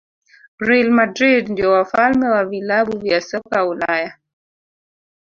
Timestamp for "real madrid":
0.59-1.49